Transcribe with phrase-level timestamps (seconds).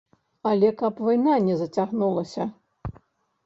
[0.51, 2.51] Але каб вайна не зацягнулася.